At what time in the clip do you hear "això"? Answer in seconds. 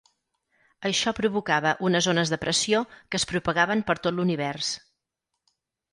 0.89-1.13